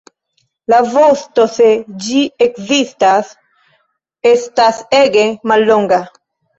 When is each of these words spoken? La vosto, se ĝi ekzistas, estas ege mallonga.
La 0.73 0.79
vosto, 0.93 1.45
se 1.57 1.67
ĝi 2.07 2.23
ekzistas, 2.47 3.31
estas 4.35 4.85
ege 5.05 5.31
mallonga. 5.55 6.07